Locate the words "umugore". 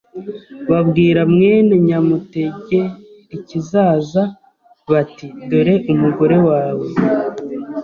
5.93-6.37